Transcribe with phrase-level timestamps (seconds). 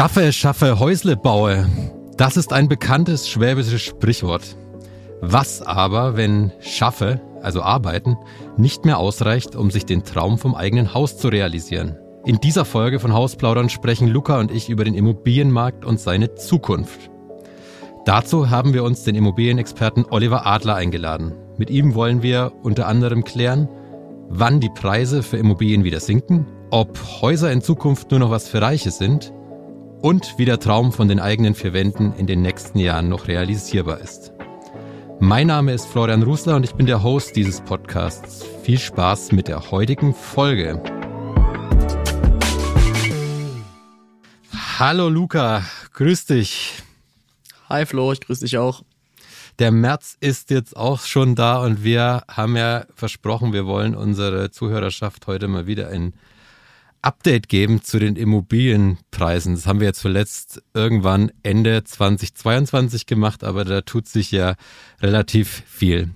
[0.00, 1.66] Schaffe, schaffe, Häusle baue.
[2.16, 4.56] Das ist ein bekanntes schwäbisches Sprichwort.
[5.20, 8.16] Was aber, wenn schaffe, also arbeiten,
[8.56, 11.98] nicht mehr ausreicht, um sich den Traum vom eigenen Haus zu realisieren?
[12.24, 17.10] In dieser Folge von Hausplaudern sprechen Luca und ich über den Immobilienmarkt und seine Zukunft.
[18.06, 21.34] Dazu haben wir uns den Immobilienexperten Oliver Adler eingeladen.
[21.58, 23.68] Mit ihm wollen wir unter anderem klären,
[24.30, 28.62] wann die Preise für Immobilien wieder sinken, ob Häuser in Zukunft nur noch was für
[28.62, 29.34] Reiche sind
[30.02, 34.00] und wie der Traum von den eigenen vier Wänden in den nächsten Jahren noch realisierbar
[34.00, 34.32] ist.
[35.18, 38.44] Mein Name ist Florian Rusler und ich bin der Host dieses Podcasts.
[38.62, 40.82] Viel Spaß mit der heutigen Folge.
[44.78, 46.72] Hallo Luca, grüß dich.
[47.68, 48.82] Hi Flo, ich grüße dich auch.
[49.58, 54.50] Der März ist jetzt auch schon da und wir haben ja versprochen, wir wollen unsere
[54.50, 56.14] Zuhörerschaft heute mal wieder ein
[57.02, 59.54] Update geben zu den Immobilienpreisen.
[59.54, 64.54] Das haben wir jetzt zuletzt irgendwann Ende 2022 gemacht, aber da tut sich ja
[65.00, 66.10] relativ viel.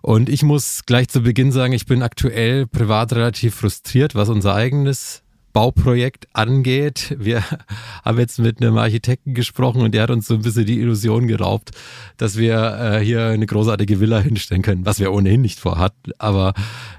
[0.00, 4.54] Und ich muss gleich zu Beginn sagen, ich bin aktuell privat relativ frustriert, was unser
[4.54, 5.23] eigenes
[5.54, 7.16] Bauprojekt angeht.
[7.18, 7.42] Wir
[8.04, 11.28] haben jetzt mit einem Architekten gesprochen und der hat uns so ein bisschen die Illusion
[11.28, 11.70] geraubt,
[12.18, 16.12] dass wir äh, hier eine großartige Villa hinstellen können, was wir ohnehin nicht vorhatten.
[16.18, 16.52] Aber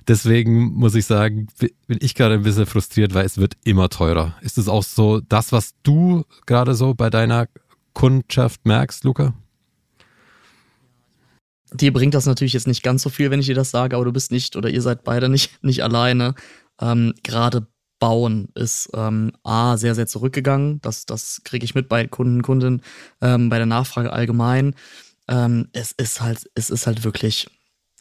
[0.08, 4.36] deswegen muss ich sagen, bin ich gerade ein bisschen frustriert, weil es wird immer teurer.
[4.42, 7.48] Ist es auch so das, was du gerade so bei deiner
[7.94, 9.34] Kundschaft merkst, Luca?
[11.74, 14.06] Dir bringt das natürlich jetzt nicht ganz so viel, wenn ich dir das sage, aber
[14.06, 16.36] du bist nicht oder ihr seid beide nicht, nicht alleine.
[16.80, 17.68] Ähm, gerade
[18.00, 20.82] Bauen ist ähm, A, sehr, sehr zurückgegangen.
[20.82, 22.82] Das, das kriege ich mit bei Kunden, Kunden,
[23.22, 24.76] ähm, bei der Nachfrage allgemein.
[25.28, 27.48] Ähm, es ist halt, es ist halt wirklich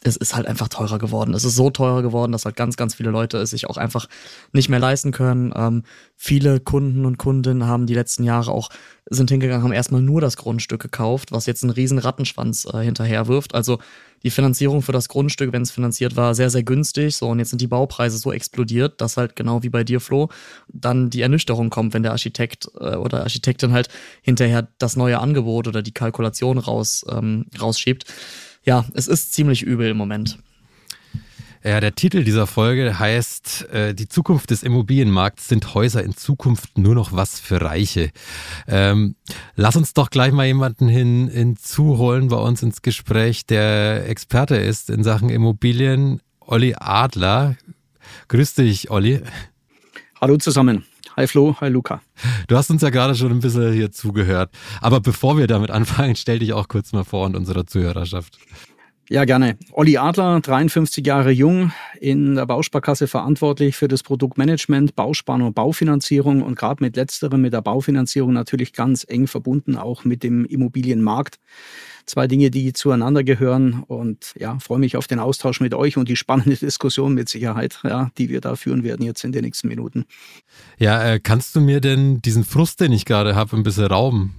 [0.05, 1.33] es ist halt einfach teurer geworden.
[1.33, 4.07] Es ist so teurer geworden, dass halt ganz, ganz viele Leute es sich auch einfach
[4.53, 5.51] nicht mehr leisten können.
[5.55, 5.81] Ähm,
[6.15, 8.69] viele Kunden und Kundinnen haben die letzten Jahre auch,
[9.09, 13.27] sind hingegangen, haben erstmal nur das Grundstück gekauft, was jetzt einen riesen Rattenschwanz äh, hinterher
[13.27, 13.55] wirft.
[13.55, 13.79] Also
[14.21, 17.15] die Finanzierung für das Grundstück, wenn es finanziert war, sehr, sehr günstig.
[17.15, 20.29] So, und jetzt sind die Baupreise so explodiert, dass halt genau wie bei dir, Flo,
[20.67, 23.89] dann die Ernüchterung kommt, wenn der Architekt äh, oder Architektin halt
[24.21, 28.05] hinterher das neue Angebot oder die Kalkulation raus, ähm, rausschiebt
[28.65, 30.37] ja, es ist ziemlich übel im Moment.
[31.63, 36.77] Ja, der Titel dieser Folge heißt äh, Die Zukunft des Immobilienmarkts sind Häuser in Zukunft
[36.77, 38.11] nur noch was für Reiche.
[38.67, 39.15] Ähm,
[39.55, 44.91] lass uns doch gleich mal jemanden hin, hinzuholen bei uns ins Gespräch, der Experte ist
[44.91, 47.55] in Sachen Immobilien, Olli Adler.
[48.27, 49.21] Grüß dich, Olli.
[50.21, 50.85] Hallo zusammen.
[51.17, 52.01] Hi Flo, hi Luca.
[52.47, 54.51] Du hast uns ja gerade schon ein bisschen hier zugehört.
[54.81, 58.37] Aber bevor wir damit anfangen, stell dich auch kurz mal vor und unserer Zuhörerschaft.
[59.07, 59.57] Ja, gerne.
[59.71, 61.71] Olli Adler, 53 Jahre jung,
[62.01, 67.53] in der Bausparkasse verantwortlich für das Produktmanagement, Bausparen und Baufinanzierung und gerade mit letzterem, mit
[67.53, 71.37] der Baufinanzierung natürlich ganz eng verbunden, auch mit dem Immobilienmarkt
[72.05, 73.83] zwei Dinge, die zueinander gehören.
[73.87, 77.79] Und ja, freue mich auf den Austausch mit euch und die spannende Diskussion mit Sicherheit,
[77.83, 80.05] ja, die wir da führen werden jetzt in den nächsten Minuten.
[80.77, 84.35] Ja, äh, kannst du mir denn diesen Frust, den ich gerade habe, ein bisschen rauben?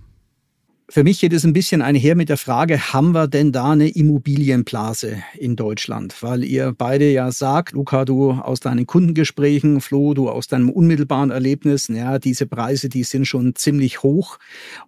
[0.89, 3.89] Für mich geht es ein bisschen einher mit der Frage, haben wir denn da eine
[3.89, 6.23] Immobilienblase in Deutschland?
[6.23, 11.33] Weil ihr beide ja sagt, Luca, du aus deinen Kundengesprächen, Flo, du aus deinem unmittelbaren
[11.33, 14.39] Erlebnis, ja, diese Preise, die sind schon ziemlich hoch.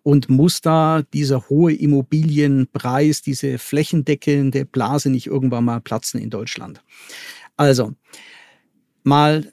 [0.04, 6.80] Und muss da dieser hohe Immobilienpreis, diese flächendeckende Blase nicht irgendwann mal platzen in Deutschland?
[7.56, 7.94] Also,
[9.03, 9.53] mal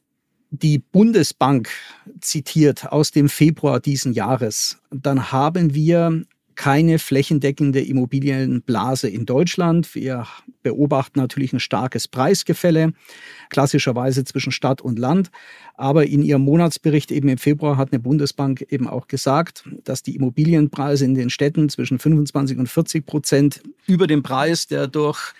[0.51, 1.69] die Bundesbank
[2.21, 6.23] zitiert aus dem Februar diesen Jahres, dann haben wir
[6.55, 9.93] keine flächendeckende Immobilienblase in Deutschland.
[9.95, 10.25] Wir
[10.63, 12.93] beobachten natürlich ein starkes Preisgefälle,
[13.49, 15.31] klassischerweise zwischen Stadt und Land.
[15.75, 20.15] Aber in ihrem Monatsbericht eben im Februar hat eine Bundesbank eben auch gesagt, dass die
[20.15, 25.33] Immobilienpreise in den Städten zwischen 25 und 40 Prozent über dem Preis, der durch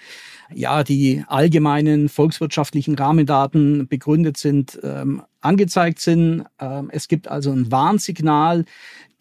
[0.53, 6.45] ja, die allgemeinen volkswirtschaftlichen Rahmendaten begründet sind, ähm, angezeigt sind.
[6.59, 8.65] Ähm, es gibt also ein Warnsignal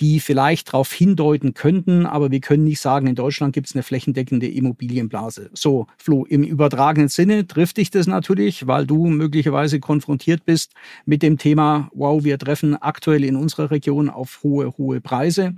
[0.00, 3.82] die vielleicht darauf hindeuten könnten, aber wir können nicht sagen, in Deutschland gibt es eine
[3.82, 5.50] flächendeckende Immobilienblase.
[5.54, 10.72] So, Flo, im übertragenen Sinne trifft dich das natürlich, weil du möglicherweise konfrontiert bist
[11.06, 15.54] mit dem Thema, wow, wir treffen aktuell in unserer Region auf hohe, hohe Preise.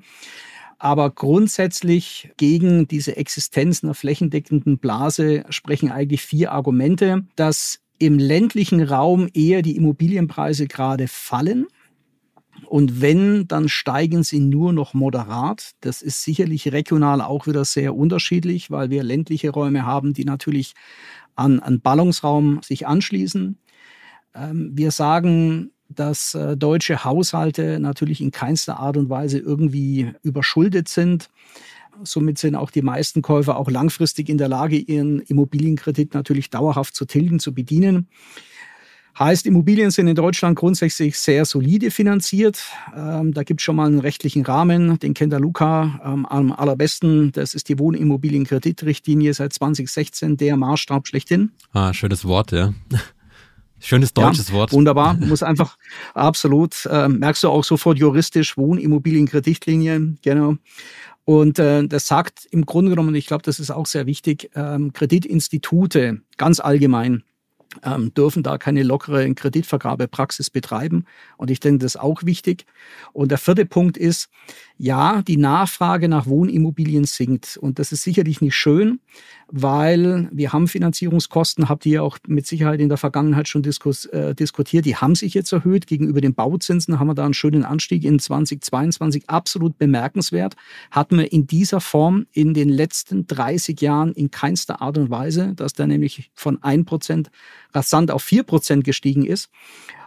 [0.78, 8.82] Aber grundsätzlich gegen diese Existenz einer flächendeckenden Blase sprechen eigentlich vier Argumente, dass im ländlichen
[8.82, 11.66] Raum eher die Immobilienpreise gerade fallen
[12.64, 15.72] und wenn, dann steigen sie nur noch moderat.
[15.80, 20.74] Das ist sicherlich regional auch wieder sehr unterschiedlich, weil wir ländliche Räume haben, die natürlich
[21.34, 23.58] an, an Ballungsraum sich anschließen.
[24.34, 30.88] Ähm, wir sagen, dass äh, deutsche Haushalte natürlich in keinster Art und Weise irgendwie überschuldet
[30.88, 31.28] sind.
[32.04, 36.94] Somit sind auch die meisten Käufer auch langfristig in der Lage, ihren Immobilienkredit natürlich dauerhaft
[36.94, 38.08] zu tilgen, zu bedienen.
[39.18, 42.62] Heißt, Immobilien sind in Deutschland grundsätzlich sehr solide finanziert.
[42.94, 46.52] Ähm, da gibt es schon mal einen rechtlichen Rahmen, den kennt der Luca ähm, am
[46.52, 47.32] allerbesten.
[47.32, 51.52] Das ist die Wohnimmobilienkreditrichtlinie seit 2016, der Maßstab schlechthin.
[51.72, 52.74] Ah, schönes Wort, ja.
[53.78, 54.72] Schönes deutsches ja, Wort.
[54.72, 55.78] Wunderbar, muss einfach
[56.12, 60.56] absolut, äh, merkst du auch sofort juristisch, Wohnimmobilienkreditrichtlinie, genau.
[61.26, 64.92] Und äh, das sagt im Grunde genommen, ich glaube, das ist auch sehr wichtig, ähm,
[64.92, 67.24] Kreditinstitute ganz allgemein
[67.82, 71.04] ähm, dürfen da keine lockere Kreditvergabepraxis betreiben.
[71.36, 72.64] Und ich denke, das ist auch wichtig.
[73.12, 74.28] Und der vierte Punkt ist,
[74.78, 77.56] ja, die Nachfrage nach Wohnimmobilien sinkt.
[77.56, 79.00] Und das ist sicherlich nicht schön,
[79.48, 84.34] weil wir haben Finanzierungskosten, habt ihr auch mit Sicherheit in der Vergangenheit schon diskus, äh,
[84.34, 85.86] diskutiert, die haben sich jetzt erhöht.
[85.86, 90.56] Gegenüber den Bauzinsen haben wir da einen schönen Anstieg in 2022, absolut bemerkenswert.
[90.90, 95.54] Hatten wir in dieser Form in den letzten 30 Jahren in keinster Art und Weise,
[95.54, 97.28] dass der nämlich von 1%
[97.74, 99.48] rasant auf 4% gestiegen ist.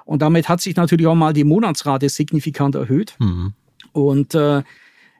[0.05, 3.15] Und damit hat sich natürlich auch mal die Monatsrate signifikant erhöht.
[3.19, 3.53] Mhm.
[3.91, 4.63] Und äh,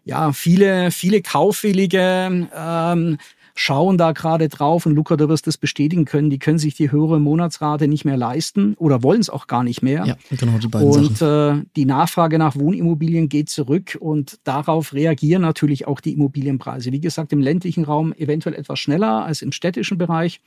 [0.06, 3.18] ja, viele, viele Kaufwillige ähm,
[3.60, 6.92] schauen da gerade drauf und Luca, du wirst das bestätigen können, die können sich die
[6.92, 10.06] höhere Monatsrate nicht mehr leisten oder wollen es auch gar nicht mehr.
[10.06, 11.62] Ja, genau, die beiden Und Sachen.
[11.62, 16.94] Äh, die Nachfrage nach Wohnimmobilien geht zurück und darauf reagieren natürlich auch die Immobilienpreise.
[16.94, 20.42] Wie gesagt, im ländlichen Raum eventuell etwas schneller als im städtischen Bereich.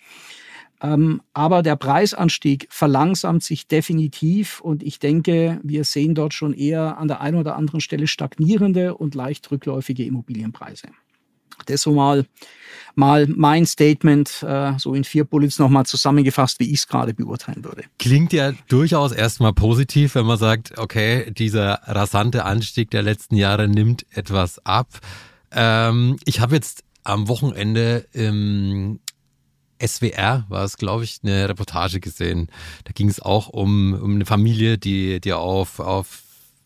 [0.83, 6.99] Ähm, aber der Preisanstieg verlangsamt sich definitiv und ich denke, wir sehen dort schon eher
[6.99, 10.89] an der einen oder anderen Stelle stagnierende und leicht rückläufige Immobilienpreise.
[11.67, 12.27] Das so mal,
[12.97, 17.63] mal mein Statement, äh, so in vier Bullets nochmal zusammengefasst, wie ich es gerade beurteilen
[17.65, 17.85] würde.
[18.01, 23.69] Klingt ja durchaus erstmal positiv, wenn man sagt, okay, dieser rasante Anstieg der letzten Jahre
[23.69, 24.89] nimmt etwas ab.
[25.53, 29.01] Ähm, ich habe jetzt am Wochenende im
[29.87, 32.49] SWR war es, glaube ich, eine Reportage gesehen.
[32.85, 36.23] Da ging es auch um, um eine Familie, die, die auf, auf,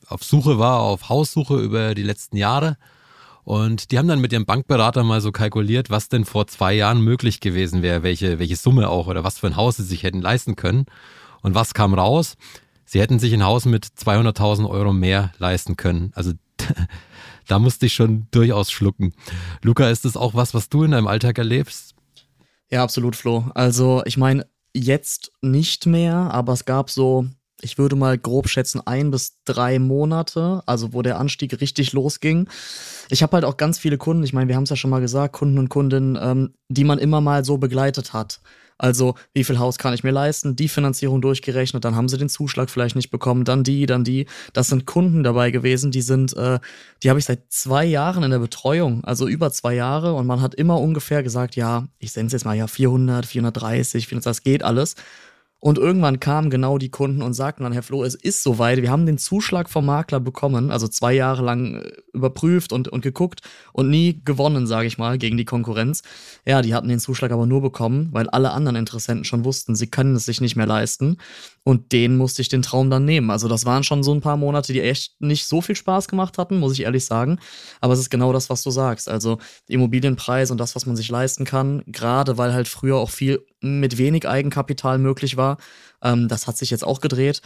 [0.06, 2.76] auf Suche war, auf Haussuche über die letzten Jahre.
[3.44, 7.00] Und die haben dann mit ihrem Bankberater mal so kalkuliert, was denn vor zwei Jahren
[7.00, 10.20] möglich gewesen wäre, welche, welche Summe auch oder was für ein Haus sie sich hätten
[10.20, 10.86] leisten können.
[11.42, 12.36] Und was kam raus?
[12.84, 16.12] Sie hätten sich ein Haus mit 200.000 Euro mehr leisten können.
[16.14, 16.32] Also
[17.46, 19.12] da musste ich schon durchaus schlucken.
[19.62, 21.95] Luca, ist das auch was, was du in deinem Alltag erlebst?
[22.70, 23.44] Ja, absolut, Flo.
[23.54, 27.26] Also, ich meine, jetzt nicht mehr, aber es gab so,
[27.60, 32.48] ich würde mal grob schätzen, ein bis drei Monate, also wo der Anstieg richtig losging.
[33.08, 35.00] Ich habe halt auch ganz viele Kunden, ich meine, wir haben es ja schon mal
[35.00, 38.40] gesagt, Kunden und Kundinnen, ähm, die man immer mal so begleitet hat.
[38.78, 40.54] Also, wie viel Haus kann ich mir leisten?
[40.54, 44.26] Die Finanzierung durchgerechnet, dann haben sie den Zuschlag vielleicht nicht bekommen, dann die, dann die.
[44.52, 46.58] Das sind Kunden dabei gewesen, die sind, äh,
[47.02, 50.14] die habe ich seit zwei Jahren in der Betreuung, also über zwei Jahre.
[50.14, 54.08] Und man hat immer ungefähr gesagt, ja, ich sende es jetzt mal ja 400, 430,
[54.08, 54.94] 400, das geht alles.
[55.58, 58.82] Und irgendwann kamen genau die Kunden und sagten dann, Herr Flo, es ist soweit.
[58.82, 63.00] Wir haben den Zuschlag vom Makler bekommen, also zwei Jahre lang äh, überprüft und, und
[63.00, 63.40] geguckt
[63.72, 66.02] und nie gewonnen, sage ich mal, gegen die Konkurrenz.
[66.44, 69.88] Ja, die hatten den Zuschlag aber nur bekommen, weil alle anderen Interessenten schon wussten, sie
[69.88, 71.16] können es sich nicht mehr leisten.
[71.66, 73.28] Und den musste ich den Traum dann nehmen.
[73.28, 76.38] Also das waren schon so ein paar Monate, die echt nicht so viel Spaß gemacht
[76.38, 77.40] hatten, muss ich ehrlich sagen.
[77.80, 79.08] Aber es ist genau das, was du sagst.
[79.08, 83.44] Also Immobilienpreis und das, was man sich leisten kann, gerade weil halt früher auch viel
[83.60, 85.56] mit wenig Eigenkapital möglich war.
[86.02, 87.42] Ähm, das hat sich jetzt auch gedreht.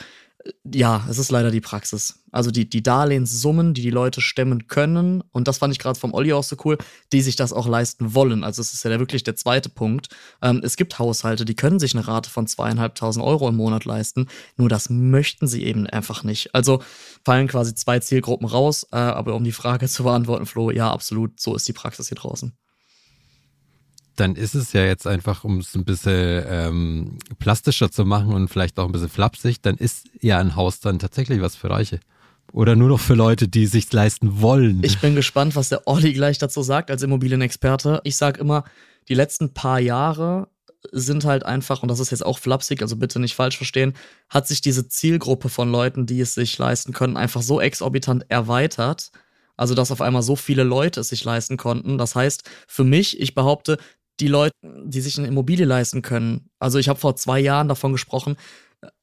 [0.65, 2.21] Ja, es ist leider die Praxis.
[2.33, 6.15] Also die, die Darlehenssummen, die die Leute stemmen können, und das fand ich gerade vom
[6.15, 6.79] Olli auch so cool,
[7.13, 8.43] die sich das auch leisten wollen.
[8.43, 10.09] Also es ist ja wirklich der zweite Punkt.
[10.41, 14.29] Ähm, es gibt Haushalte, die können sich eine Rate von zweieinhalbtausend Euro im Monat leisten,
[14.57, 16.55] nur das möchten sie eben einfach nicht.
[16.55, 16.83] Also
[17.25, 21.39] fallen quasi zwei Zielgruppen raus, äh, aber um die Frage zu beantworten, Flo, ja, absolut,
[21.39, 22.55] so ist die Praxis hier draußen
[24.17, 28.49] dann ist es ja jetzt einfach, um es ein bisschen ähm, plastischer zu machen und
[28.49, 32.01] vielleicht auch ein bisschen flapsig, dann ist ja ein Haus dann tatsächlich was für Reiche.
[32.53, 34.83] Oder nur noch für Leute, die sich leisten wollen.
[34.83, 38.01] Ich bin gespannt, was der Olli gleich dazu sagt als Immobilienexperte.
[38.05, 38.65] Ich sage immer,
[39.09, 40.49] die letzten paar Jahre
[40.93, 43.95] sind halt einfach, und das ist jetzt auch flapsig, also bitte nicht falsch verstehen,
[44.29, 49.11] hat sich diese Zielgruppe von Leuten, die es sich leisten können, einfach so exorbitant erweitert.
[49.57, 51.99] Also, dass auf einmal so viele Leute es sich leisten konnten.
[51.99, 53.77] Das heißt, für mich, ich behaupte,
[54.21, 56.51] die Leute, die sich eine Immobilie leisten können.
[56.59, 58.37] Also ich habe vor zwei Jahren davon gesprochen,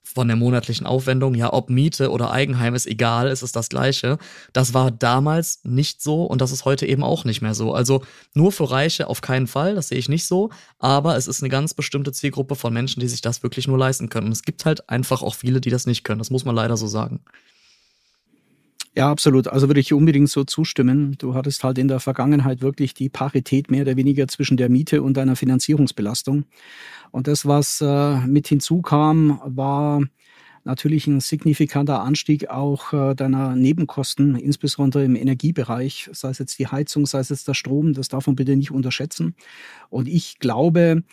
[0.04, 4.18] von der monatlichen Aufwendung, ja, ob Miete oder Eigenheim ist egal, es ist das gleiche.
[4.54, 7.74] Das war damals nicht so und das ist heute eben auch nicht mehr so.
[7.74, 11.44] Also nur für Reiche auf keinen Fall, das sehe ich nicht so, aber es ist
[11.44, 14.28] eine ganz bestimmte Zielgruppe von Menschen, die sich das wirklich nur leisten können.
[14.28, 16.78] Und es gibt halt einfach auch viele, die das nicht können, das muss man leider
[16.78, 17.24] so sagen.
[18.98, 19.48] Ja, absolut.
[19.48, 21.16] Also würde ich unbedingt so zustimmen.
[21.20, 25.04] Du hattest halt in der Vergangenheit wirklich die Parität mehr oder weniger zwischen der Miete
[25.04, 26.46] und deiner Finanzierungsbelastung.
[27.12, 30.02] Und das, was äh, mit hinzukam, war
[30.64, 36.66] natürlich ein signifikanter Anstieg auch äh, deiner Nebenkosten, insbesondere im Energiebereich, sei es jetzt die
[36.66, 39.36] Heizung, sei es jetzt der Strom, das darf man bitte nicht unterschätzen.
[39.90, 41.04] Und ich glaube,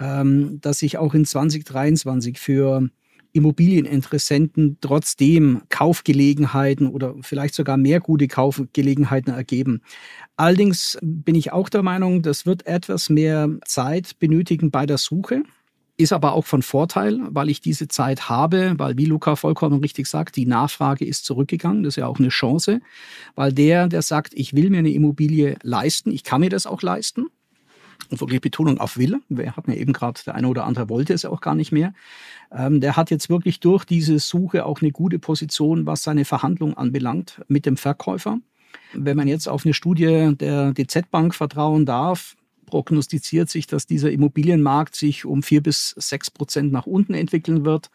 [0.00, 2.88] ähm, dass sich auch in 2023 für
[3.32, 9.82] Immobilieninteressenten trotzdem Kaufgelegenheiten oder vielleicht sogar mehr gute Kaufgelegenheiten ergeben.
[10.36, 15.42] Allerdings bin ich auch der Meinung, das wird etwas mehr Zeit benötigen bei der Suche.
[15.96, 20.06] Ist aber auch von Vorteil, weil ich diese Zeit habe, weil, wie Luca vollkommen richtig
[20.06, 21.82] sagt, die Nachfrage ist zurückgegangen.
[21.82, 22.80] Das ist ja auch eine Chance,
[23.34, 26.80] weil der, der sagt, ich will mir eine Immobilie leisten, ich kann mir das auch
[26.80, 27.26] leisten,
[28.08, 29.20] und wirklich Betonung auf will.
[29.28, 31.92] Wir hatten ja eben gerade, der eine oder andere wollte es auch gar nicht mehr.
[32.52, 36.76] Ähm, der hat jetzt wirklich durch diese Suche auch eine gute Position, was seine Verhandlung
[36.76, 38.38] anbelangt mit dem Verkäufer.
[38.92, 44.10] Wenn man jetzt auf eine Studie der DZ Bank vertrauen darf, prognostiziert sich, dass dieser
[44.10, 47.90] Immobilienmarkt sich um vier bis sechs Prozent nach unten entwickeln wird.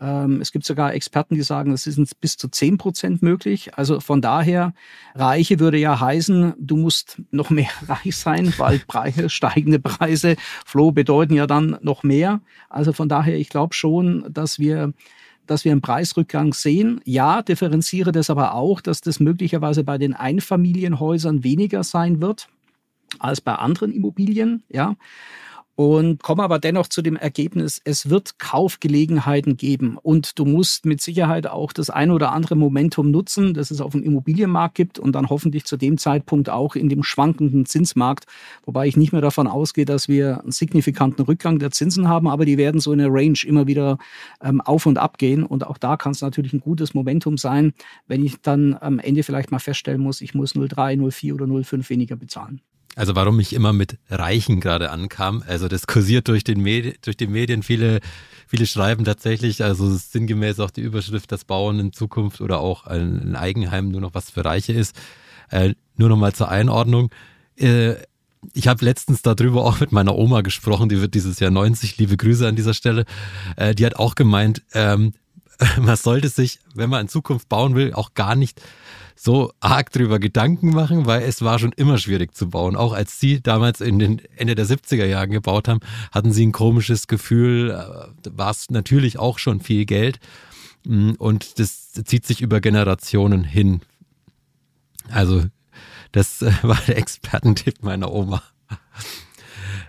[0.00, 3.76] Ähm, es gibt sogar Experten, die sagen, das ist bis zu 10 Prozent möglich.
[3.76, 4.74] Also von daher,
[5.14, 10.36] Reiche würde ja heißen, du musst noch mehr reich sein, weil Preise, steigende Preise,
[10.66, 12.40] Flow bedeuten ja dann noch mehr.
[12.68, 14.92] Also von daher, ich glaube schon, dass wir
[15.46, 17.02] dass wir einen Preisrückgang sehen.
[17.04, 22.48] Ja, differenziere das aber auch, dass das möglicherweise bei den Einfamilienhäusern weniger sein wird
[23.18, 24.62] als bei anderen Immobilien.
[24.70, 24.96] Ja
[25.76, 29.98] und komme aber dennoch zu dem Ergebnis, es wird Kaufgelegenheiten geben.
[30.00, 33.92] Und du musst mit Sicherheit auch das ein oder andere Momentum nutzen, das es auf
[33.92, 38.26] dem Immobilienmarkt gibt und dann hoffentlich zu dem Zeitpunkt auch in dem schwankenden Zinsmarkt,
[38.64, 42.44] wobei ich nicht mehr davon ausgehe, dass wir einen signifikanten Rückgang der Zinsen haben, aber
[42.44, 43.98] die werden so in der Range immer wieder
[44.42, 45.44] ähm, auf und ab gehen.
[45.44, 47.72] Und auch da kann es natürlich ein gutes Momentum sein,
[48.06, 51.90] wenn ich dann am Ende vielleicht mal feststellen muss, ich muss 0,3, 0,4 oder 0,5
[51.90, 52.60] weniger bezahlen.
[52.96, 57.16] Also warum ich immer mit Reichen gerade ankam, also das kursiert durch, den Medi durch
[57.16, 58.00] die Medien, viele,
[58.46, 63.34] viele schreiben tatsächlich, also sinngemäß auch die Überschrift, das Bauen in Zukunft oder auch ein
[63.34, 64.96] Eigenheim nur noch was für Reiche ist.
[65.50, 67.10] Äh, nur noch mal zur Einordnung.
[67.56, 67.94] Äh,
[68.52, 72.16] ich habe letztens darüber auch mit meiner Oma gesprochen, die wird dieses Jahr 90, liebe
[72.16, 73.04] Grüße an dieser Stelle.
[73.56, 75.14] Äh, die hat auch gemeint, ähm,
[75.80, 78.60] man sollte sich, wenn man in Zukunft bauen will, auch gar nicht
[79.14, 82.76] so arg drüber Gedanken machen, weil es war schon immer schwierig zu bauen.
[82.76, 85.80] Auch als sie damals in den Ende der 70er Jahren gebaut haben,
[86.12, 90.20] hatten sie ein komisches Gefühl, äh, war es natürlich auch schon viel Geld.
[90.84, 93.80] Mm, und das zieht sich über Generationen hin.
[95.10, 95.44] Also,
[96.12, 98.42] das äh, war der Expertentipp meiner Oma.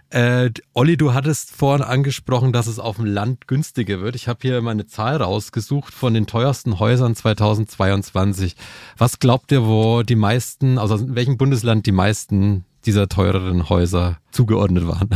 [0.09, 4.15] Äh, Olli, du hattest vorhin angesprochen, dass es auf dem Land günstiger wird.
[4.15, 8.55] Ich habe hier mal eine Zahl rausgesucht von den teuersten Häusern 2022.
[8.97, 14.19] Was glaubt ihr, wo die meisten, also in welchem Bundesland die meisten dieser teureren Häuser
[14.31, 15.09] zugeordnet waren?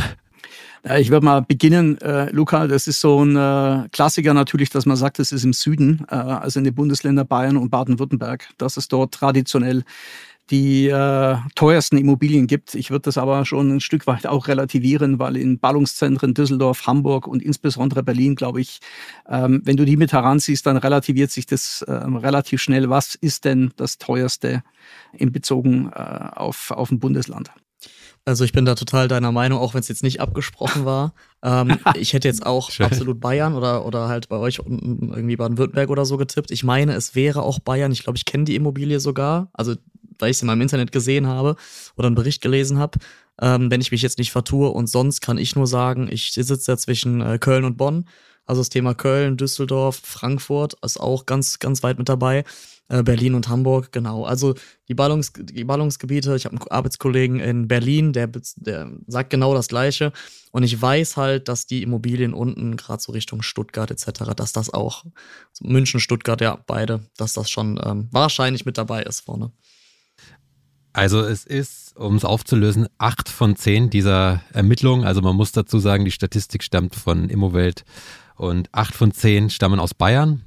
[0.98, 2.66] Ich würde mal beginnen, äh, Luca.
[2.66, 6.14] Das ist so ein äh, Klassiker natürlich, dass man sagt, es ist im Süden, äh,
[6.14, 9.84] also in den Bundesländern Bayern und Baden-Württemberg, dass es dort traditionell
[10.50, 12.74] die äh, teuersten Immobilien gibt.
[12.74, 17.26] Ich würde das aber schon ein Stück weit auch relativieren, weil in Ballungszentren Düsseldorf, Hamburg
[17.26, 18.80] und insbesondere Berlin, glaube ich,
[19.28, 22.90] ähm, wenn du die mit heranziehst, dann relativiert sich das ähm, relativ schnell.
[22.90, 24.62] Was ist denn das teuerste
[25.12, 27.50] in Bezogen äh, auf, auf ein Bundesland?
[28.26, 31.14] Also ich bin da total deiner Meinung, auch wenn es jetzt nicht abgesprochen war.
[31.42, 32.86] Ähm, ich hätte jetzt auch Schön.
[32.86, 36.50] absolut Bayern oder, oder halt bei euch irgendwie Baden-Württemberg oder so getippt.
[36.50, 37.92] Ich meine, es wäre auch Bayern.
[37.92, 39.48] Ich glaube, ich kenne die Immobilie sogar.
[39.52, 39.74] Also
[40.20, 41.56] weil ich es in meinem Internet gesehen habe
[41.96, 42.98] oder einen Bericht gelesen habe,
[43.40, 44.70] ähm, wenn ich mich jetzt nicht vertue.
[44.70, 48.06] Und sonst kann ich nur sagen, ich sitze ja zwischen äh, Köln und Bonn.
[48.46, 52.44] Also das Thema Köln, Düsseldorf, Frankfurt ist auch ganz, ganz weit mit dabei.
[52.90, 54.24] Äh, Berlin und Hamburg, genau.
[54.24, 54.54] Also
[54.88, 59.68] die, Ballungs die Ballungsgebiete, ich habe einen Arbeitskollegen in Berlin, der, der sagt genau das
[59.68, 60.12] Gleiche.
[60.50, 64.74] Und ich weiß halt, dass die Immobilien unten, gerade so Richtung Stuttgart etc., dass das
[64.74, 65.04] auch,
[65.60, 69.52] München, Stuttgart, ja, beide, dass das schon ähm, wahrscheinlich mit dabei ist vorne.
[70.92, 75.04] Also es ist, um es aufzulösen, acht von zehn dieser Ermittlungen.
[75.04, 77.84] Also man muss dazu sagen, die Statistik stammt von Immowelt
[78.36, 80.42] und acht von zehn stammen aus Bayern.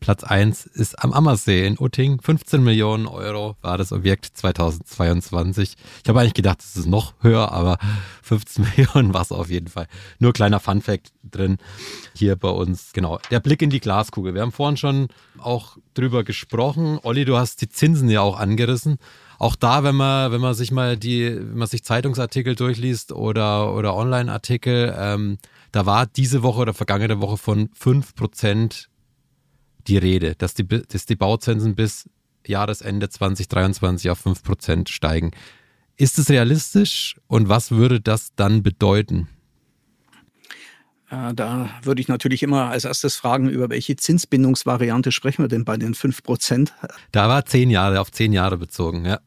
[0.00, 2.20] Platz 1 ist am Ammersee in Utting.
[2.20, 5.74] 15 Millionen Euro war das Objekt 2022.
[6.02, 7.78] Ich habe eigentlich gedacht, es ist noch höher, aber
[8.22, 9.88] 15 Millionen war es auf jeden Fall.
[10.18, 11.56] Nur kleiner Funfact drin
[12.14, 12.92] hier bei uns.
[12.92, 14.34] Genau, der Blick in die Glaskugel.
[14.34, 16.98] Wir haben vorhin schon auch drüber gesprochen.
[17.02, 18.98] Olli, du hast die Zinsen ja auch angerissen.
[19.38, 23.74] Auch da, wenn man, wenn man sich mal die, wenn man sich Zeitungsartikel durchliest oder,
[23.74, 25.38] oder Online-Artikel, ähm,
[25.72, 28.86] da war diese Woche oder vergangene Woche von 5%
[29.86, 32.08] die Rede, dass die, dass die Bauzinsen bis
[32.46, 35.32] Jahresende 2023 auf 5% steigen.
[35.96, 39.28] Ist es realistisch und was würde das dann bedeuten?
[41.10, 45.64] Äh, da würde ich natürlich immer als erstes fragen, über welche Zinsbindungsvariante sprechen wir denn
[45.64, 46.70] bei den 5%?
[47.12, 49.20] Da war zehn Jahre, auf zehn Jahre bezogen, ja.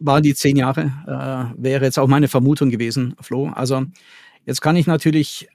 [0.00, 3.48] Waren die zehn Jahre, äh, wäre jetzt auch meine Vermutung gewesen, Flo.
[3.48, 3.84] Also
[4.46, 5.48] jetzt kann ich natürlich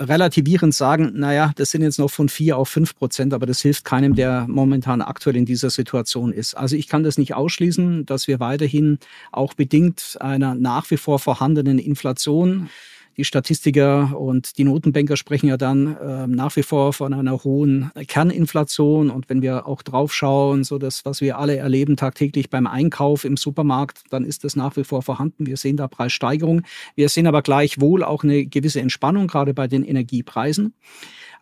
[0.00, 3.84] relativierend sagen, naja, das sind jetzt noch von vier auf fünf Prozent, aber das hilft
[3.84, 6.54] keinem, der momentan aktuell in dieser Situation ist.
[6.54, 8.98] Also ich kann das nicht ausschließen, dass wir weiterhin
[9.30, 12.68] auch bedingt einer nach wie vor vorhandenen Inflation
[13.16, 17.90] die Statistiker und die Notenbanker sprechen ja dann äh, nach wie vor von einer hohen
[18.08, 19.10] Kerninflation.
[19.10, 23.24] Und wenn wir auch drauf schauen, so das, was wir alle erleben tagtäglich beim Einkauf
[23.24, 25.46] im Supermarkt, dann ist das nach wie vor vorhanden.
[25.46, 26.64] Wir sehen da Preissteigerungen.
[26.94, 30.74] Wir sehen aber gleichwohl auch eine gewisse Entspannung, gerade bei den Energiepreisen.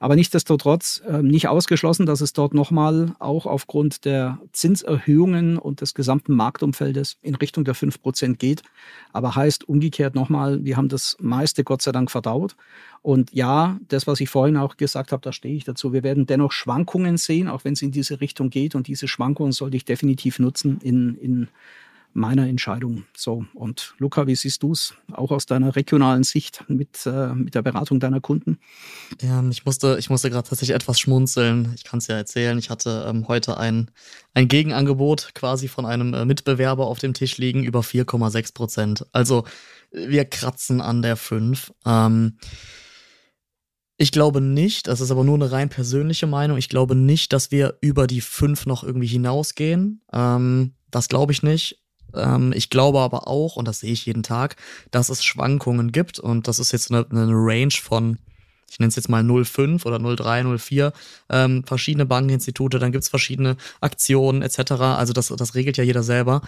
[0.02, 5.94] Aber nichtsdestotrotz äh, nicht ausgeschlossen, dass es dort nochmal auch aufgrund der Zinserhöhungen und des
[5.94, 8.64] gesamten Marktumfeldes in Richtung der 5% geht.
[9.12, 12.56] Aber heißt umgekehrt nochmal, wir haben das meiste Gott sei Dank verdaut.
[13.00, 15.92] Und ja, das, was ich vorhin auch gesagt habe, da stehe ich dazu.
[15.92, 18.74] Wir werden dennoch Schwankungen sehen, auch wenn es in diese Richtung geht.
[18.74, 21.48] Und diese Schwankungen sollte ich definitiv nutzen in, in
[22.14, 23.04] meiner Entscheidung.
[23.16, 27.54] So, und Luca, wie siehst du es auch aus deiner regionalen Sicht mit, äh, mit
[27.54, 28.58] der Beratung deiner Kunden?
[29.20, 31.72] Ja, ich musste, ich musste gerade tatsächlich etwas schmunzeln.
[31.74, 32.58] Ich kann es ja erzählen.
[32.58, 33.90] Ich hatte ähm, heute ein,
[34.34, 39.06] ein Gegenangebot quasi von einem äh, Mitbewerber auf dem Tisch liegen über 4,6 Prozent.
[39.12, 39.44] Also
[39.90, 41.72] wir kratzen an der 5.
[41.86, 42.38] Ähm,
[43.98, 47.50] ich glaube nicht, das ist aber nur eine rein persönliche Meinung, ich glaube nicht, dass
[47.50, 50.02] wir über die 5 noch irgendwie hinausgehen.
[50.12, 51.81] Ähm, das glaube ich nicht.
[52.14, 54.56] Ähm, ich glaube aber auch, und das sehe ich jeden Tag,
[54.90, 58.18] dass es Schwankungen gibt und das ist jetzt eine, eine Range von
[58.72, 60.92] ich nenne es jetzt mal 05 oder 03, 04,
[61.28, 64.72] ähm, verschiedene Bankeninstitute, dann gibt's verschiedene Aktionen etc.
[64.72, 66.40] Also das, das regelt ja jeder selber.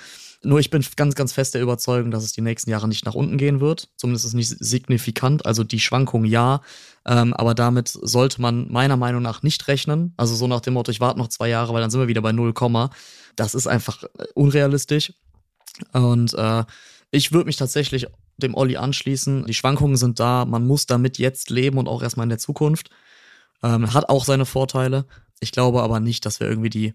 [0.42, 3.14] Nur ich bin ganz, ganz fest der Überzeugung, dass es die nächsten Jahre nicht nach
[3.14, 3.88] unten gehen wird.
[3.96, 5.44] Zumindest ist es nicht signifikant.
[5.44, 6.62] Also die Schwankung ja,
[7.06, 10.14] ähm, aber damit sollte man meiner Meinung nach nicht rechnen.
[10.16, 12.22] Also so nach dem Motto, ich warte noch zwei Jahre, weil dann sind wir wieder
[12.22, 12.54] bei 0,
[13.36, 15.12] das ist einfach äh, unrealistisch.
[15.92, 16.64] Und äh,
[17.10, 18.06] ich würde mich tatsächlich
[18.36, 19.46] dem Olli anschließen.
[19.46, 22.90] Die Schwankungen sind da, man muss damit jetzt leben und auch erstmal in der Zukunft.
[23.62, 25.06] Ähm, hat auch seine Vorteile.
[25.40, 26.94] Ich glaube aber nicht, dass wir irgendwie die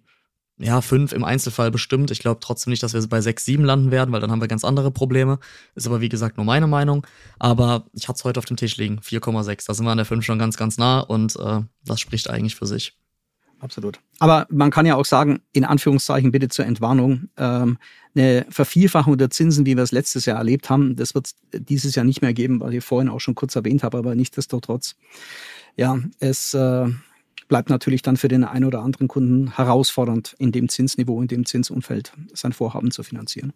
[0.62, 2.12] ja, fünf im Einzelfall bestimmt.
[2.12, 4.50] Ich glaube trotzdem nicht, dass wir bei sechs, sieben landen werden, weil dann haben wir
[4.50, 5.40] ganz andere Probleme.
[5.76, 7.08] Ist aber wie gesagt nur meine Meinung.
[7.40, 9.68] Aber ich hatte es heute auf dem Tisch liegen, 4,6.
[9.68, 12.56] Da sind wir an der 5 schon ganz, ganz nah und äh, das spricht eigentlich
[12.56, 12.99] für sich
[13.60, 14.00] absolut.
[14.20, 17.78] Aber man kann ja auch sagen, in Anführungszeichen bitte zur Entwarnung, ähm,
[18.16, 21.96] eine Vervielfachung der Zinsen, wie wir es letztes Jahr erlebt haben, das wird es dieses
[21.96, 24.96] Jahr nicht mehr geben, weil ich vorhin auch schon kurz erwähnt habe, aber nichtsdestotrotz,
[25.76, 26.88] ja, es äh,
[27.48, 31.46] bleibt natürlich dann für den einen oder anderen Kunden herausfordernd, in dem Zinsniveau, in dem
[31.46, 33.54] Zinsumfeld sein Vorhaben zu finanzieren.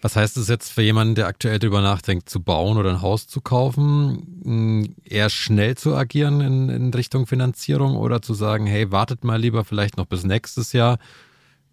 [0.00, 3.26] Was heißt es jetzt für jemanden, der aktuell darüber nachdenkt, zu bauen oder ein Haus
[3.26, 8.92] zu kaufen, hm, eher schnell zu agieren in, in Richtung Finanzierung oder zu sagen, hey,
[8.92, 10.98] wartet mal lieber vielleicht noch bis nächstes Jahr,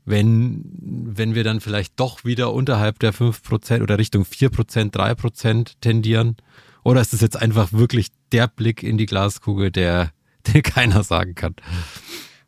[0.05, 6.37] wenn, wenn wir dann vielleicht doch wieder unterhalb der 5% oder Richtung 4%, 3% tendieren?
[6.83, 10.11] Oder ist es jetzt einfach wirklich der Blick in die Glaskugel, der,
[10.53, 11.55] der keiner sagen kann?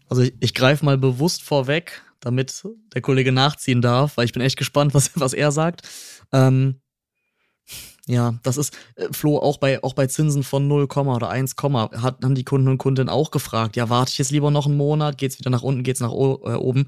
[0.09, 4.41] Also ich, ich greife mal bewusst vorweg damit der Kollege nachziehen darf, weil ich bin
[4.41, 5.87] echt gespannt, was, was er sagt.
[6.31, 6.81] Ähm,
[8.07, 12.23] ja, das ist, äh, Flo, auch bei, auch bei Zinsen von 0, oder 1, hat,
[12.23, 15.17] haben die Kunden und Kundinnen auch gefragt, ja, warte ich jetzt lieber noch einen Monat,
[15.17, 16.87] geht's wieder nach unten, geht's nach äh, oben?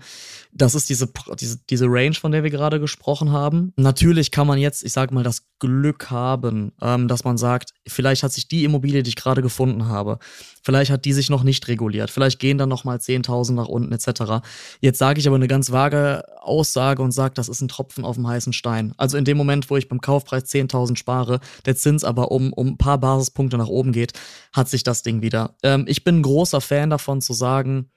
[0.52, 3.74] Das ist diese, diese, diese Range, von der wir gerade gesprochen haben.
[3.76, 8.24] Natürlich kann man jetzt, ich sag mal, das Glück haben, ähm, dass man sagt, vielleicht
[8.24, 10.20] hat sich die Immobilie, die ich gerade gefunden habe,
[10.64, 14.46] vielleicht hat die sich noch nicht reguliert, vielleicht gehen dann nochmal 10.000 nach unten etc.
[14.80, 18.16] Jetzt sage ich aber eine ganz vage Aussage und sage, das ist ein Tropfen auf
[18.16, 18.94] dem heißen Stein.
[18.98, 21.09] Also in dem Moment, wo ich beim Kaufpreis 10.000 spare,
[21.66, 24.14] der Zins aber um, um ein paar Basispunkte nach oben geht,
[24.54, 25.56] hat sich das Ding wieder.
[25.64, 27.90] Ähm, ich bin ein großer Fan davon zu sagen,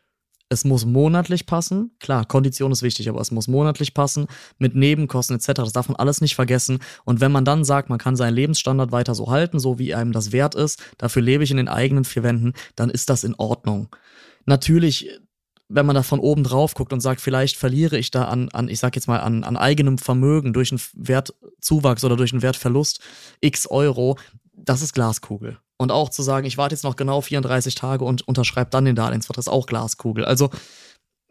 [0.53, 1.92] es muss monatlich passen.
[1.98, 4.27] Klar, Kondition ist wichtig, aber es muss monatlich passen
[4.59, 5.46] mit Nebenkosten etc.
[5.62, 6.81] Das darf man alles nicht vergessen.
[7.05, 10.12] Und wenn man dann sagt, man kann seinen Lebensstandard weiter so halten, so wie einem
[10.12, 13.35] das wert ist, dafür lebe ich in den eigenen vier Wänden, dann ist das in
[13.37, 13.88] Ordnung.
[14.44, 15.09] Natürlich
[15.74, 18.68] wenn man da von oben drauf guckt und sagt, vielleicht verliere ich da an, an
[18.68, 23.00] ich sag jetzt mal, an, an eigenem Vermögen durch einen Wertzuwachs oder durch einen Wertverlust
[23.40, 24.18] x Euro,
[24.52, 25.58] das ist Glaskugel.
[25.78, 28.94] Und auch zu sagen, ich warte jetzt noch genau 34 Tage und unterschreibe dann den
[28.94, 30.24] Darlehensvertrag, ist auch Glaskugel.
[30.24, 30.50] Also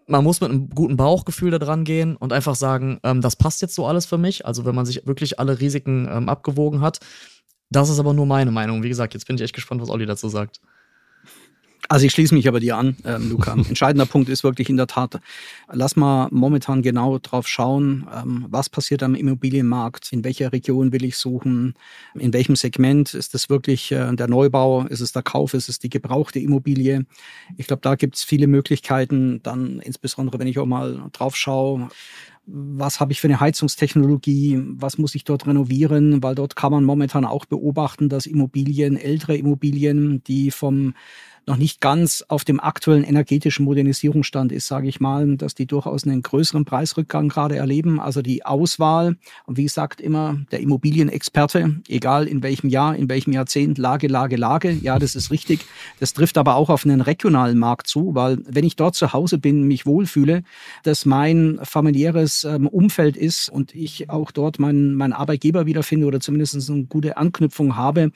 [0.07, 3.61] man muss mit einem guten Bauchgefühl da dran gehen und einfach sagen, ähm, das passt
[3.61, 4.45] jetzt so alles für mich.
[4.45, 6.99] Also wenn man sich wirklich alle Risiken ähm, abgewogen hat.
[7.69, 8.83] Das ist aber nur meine Meinung.
[8.83, 10.59] Wie gesagt, jetzt bin ich echt gespannt, was Olli dazu sagt.
[11.89, 13.53] Also ich schließe mich aber dir an, ähm, Luca.
[13.69, 15.19] Entscheidender Punkt ist wirklich in der Tat,
[15.71, 21.03] lass mal momentan genau drauf schauen, ähm, was passiert am Immobilienmarkt, in welcher Region will
[21.03, 21.73] ich suchen,
[22.15, 25.79] in welchem Segment ist es wirklich äh, der Neubau, ist es der Kauf, ist es
[25.79, 27.05] die gebrauchte Immobilie.
[27.57, 31.89] Ich glaube, da gibt es viele Möglichkeiten, dann insbesondere wenn ich auch mal drauf schaue,
[32.45, 36.83] was habe ich für eine Heizungstechnologie, was muss ich dort renovieren, weil dort kann man
[36.83, 40.93] momentan auch beobachten, dass Immobilien, ältere Immobilien, die vom
[41.47, 46.05] noch nicht ganz auf dem aktuellen energetischen Modernisierungsstand ist, sage ich mal, dass die durchaus
[46.05, 47.99] einen größeren Preisrückgang gerade erleben.
[47.99, 53.33] Also die Auswahl, und wie gesagt immer, der Immobilienexperte, egal in welchem Jahr, in welchem
[53.33, 55.65] Jahrzehnt, Lage, Lage, Lage, ja, das ist richtig.
[55.99, 59.39] Das trifft aber auch auf einen regionalen Markt zu, weil wenn ich dort zu Hause
[59.39, 60.43] bin, mich wohlfühle,
[60.83, 66.19] dass mein familiäres ähm, Umfeld ist und ich auch dort meinen, meinen Arbeitgeber wiederfinde oder
[66.19, 68.11] zumindest eine gute Anknüpfung habe,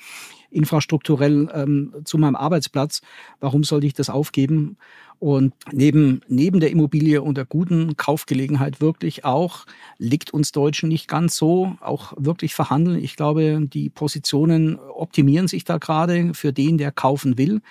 [0.50, 3.02] infrastrukturell ähm, zu meinem Arbeitsplatz.
[3.40, 4.78] Warum sollte ich das aufgeben?
[5.20, 9.66] Und neben, neben der Immobilie und der guten Kaufgelegenheit wirklich auch,
[9.98, 13.04] liegt uns Deutschen nicht ganz so, auch wirklich verhandeln.
[13.04, 17.62] Ich glaube, die Positionen optimieren sich da gerade für den, der kaufen will,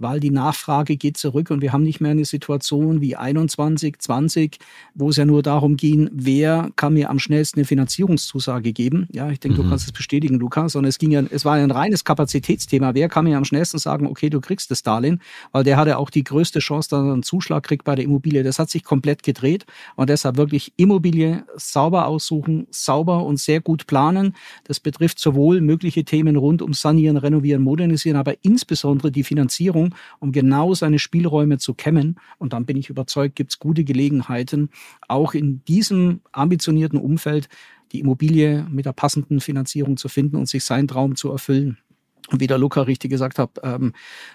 [0.00, 4.58] weil die Nachfrage geht zurück und wir haben nicht mehr eine Situation wie 21, 20,
[4.94, 9.08] wo es ja nur darum ging, wer kann mir am schnellsten eine Finanzierungszusage geben.
[9.12, 9.64] Ja, ich denke, mhm.
[9.64, 12.94] du kannst es bestätigen, Lukas, sondern es ging ja, es war ein reines Kapazitätsthema.
[12.94, 15.20] Wer kann mir am schnellsten sagen, okay, du kriegst das Darlehen,
[15.52, 18.42] weil der hatte auch die größte Chance, er einen Zuschlag kriegt bei der Immobilie.
[18.42, 23.86] Das hat sich komplett gedreht und deshalb wirklich Immobilie sauber aussuchen, sauber und sehr gut
[23.86, 24.34] planen.
[24.64, 30.32] Das betrifft sowohl mögliche Themen rund um Sanieren, Renovieren, Modernisieren, aber insbesondere die Finanzierung, um
[30.32, 32.18] genau seine Spielräume zu kämmen.
[32.38, 34.70] Und dann bin ich überzeugt, gibt es gute Gelegenheiten,
[35.08, 37.48] auch in diesem ambitionierten Umfeld
[37.92, 41.78] die Immobilie mit der passenden Finanzierung zu finden und sich seinen Traum zu erfüllen.
[42.32, 43.92] Wie der Luca richtig gesagt hat, ähm,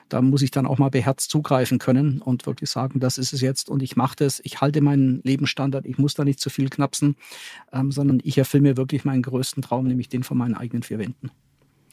[0.09, 3.41] da muss ich dann auch mal beherzt zugreifen können und wirklich sagen, das ist es
[3.41, 6.69] jetzt und ich mache das, ich halte meinen Lebensstandard, ich muss da nicht zu viel
[6.69, 7.15] knapsen,
[7.71, 10.99] ähm, sondern ich erfülle mir wirklich meinen größten Traum, nämlich den von meinen eigenen vier
[10.99, 11.31] Wänden.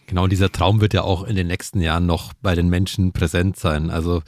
[0.06, 3.56] Genau, dieser Traum wird ja auch in den nächsten Jahren noch bei den Menschen präsent
[3.56, 3.90] sein.
[3.90, 4.22] Also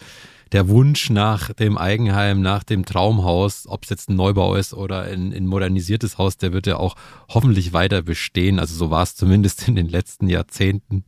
[0.53, 5.03] der Wunsch nach dem Eigenheim, nach dem Traumhaus, ob es jetzt ein Neubau ist oder
[5.03, 6.95] ein, ein modernisiertes Haus, der wird ja auch
[7.29, 8.61] hoffentlich weiter bestehen.
[8.61, 11.05] Also so war es zumindest in den letzten Jahrzehnten.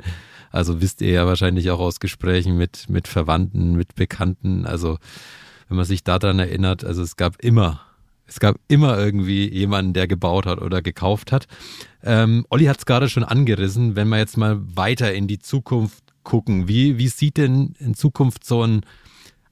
[0.50, 4.66] Also wisst ihr ja wahrscheinlich auch aus Gesprächen mit, mit Verwandten, mit Bekannten.
[4.66, 4.98] Also
[5.68, 7.80] wenn man sich daran erinnert, also es gab immer,
[8.26, 11.46] es gab immer irgendwie jemanden, der gebaut hat oder gekauft hat.
[12.02, 16.04] Ähm, Olli hat es gerade schon angerissen, wenn wir jetzt mal weiter in die Zukunft
[16.22, 16.68] gucken.
[16.68, 18.82] Wie, wie sieht denn in Zukunft so ein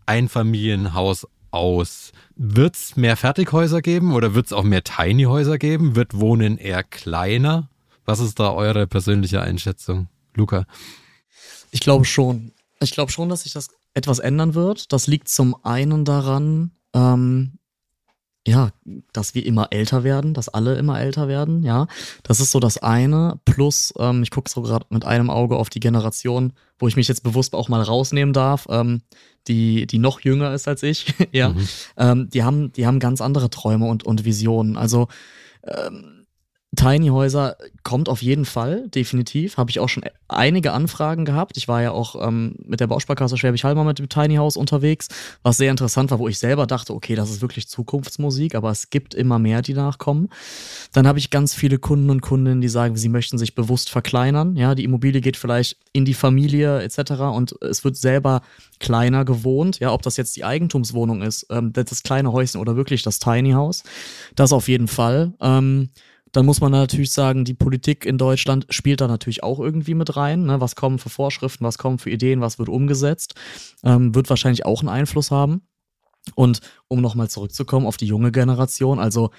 [0.06, 2.12] Einfamilienhaus aus?
[2.36, 5.96] Wird es mehr Fertighäuser geben oder wird es auch mehr Tiny-Häuser geben?
[5.96, 7.68] Wird Wohnen eher kleiner?
[8.04, 10.08] Was ist da eure persönliche Einschätzung?
[10.34, 10.66] Luca?
[11.70, 12.52] Ich glaube schon.
[12.80, 14.92] Ich glaube schon, dass sich das etwas ändern wird.
[14.92, 17.58] Das liegt zum einen daran, ähm,
[18.46, 18.72] ja,
[19.12, 21.86] dass wir immer älter werden, dass alle immer älter werden, ja.
[22.22, 23.40] Das ist so das eine.
[23.46, 27.08] Plus, ähm, ich gucke so gerade mit einem Auge auf die Generation, wo ich mich
[27.08, 29.00] jetzt bewusst auch mal rausnehmen darf, ähm,
[29.48, 31.50] die, die noch jünger ist als ich, ja.
[31.50, 31.68] Mhm.
[31.96, 34.76] Ähm, die haben, die haben ganz andere Träume und, und Visionen.
[34.76, 35.08] Also,
[35.62, 36.13] ähm,
[36.76, 39.56] Tiny Häuser kommt auf jeden Fall, definitiv.
[39.56, 41.56] Habe ich auch schon einige Anfragen gehabt.
[41.56, 44.56] Ich war ja auch ähm, mit der Bausparkasse Schwäbisch Hall mal mit dem Tiny House
[44.56, 45.08] unterwegs,
[45.42, 48.90] was sehr interessant war, wo ich selber dachte, okay, das ist wirklich Zukunftsmusik, aber es
[48.90, 50.28] gibt immer mehr, die nachkommen.
[50.92, 54.56] Dann habe ich ganz viele Kunden und Kundinnen, die sagen, sie möchten sich bewusst verkleinern.
[54.56, 57.12] Ja, die Immobilie geht vielleicht in die Familie etc.
[57.34, 58.42] und es wird selber
[58.80, 59.80] kleiner gewohnt.
[59.80, 63.52] Ja, ob das jetzt die Eigentumswohnung ist, ähm, das kleine Häuschen oder wirklich das Tiny
[63.52, 63.82] House.
[64.34, 65.32] Das auf jeden Fall.
[65.40, 65.90] Ähm,
[66.34, 70.16] dann muss man natürlich sagen, die Politik in Deutschland spielt da natürlich auch irgendwie mit
[70.16, 70.46] rein.
[70.46, 70.60] Ne?
[70.60, 73.34] Was kommen für Vorschriften, was kommen für Ideen, was wird umgesetzt,
[73.84, 75.62] ähm, wird wahrscheinlich auch einen Einfluss haben.
[76.34, 79.30] Und um nochmal zurückzukommen auf die junge Generation, also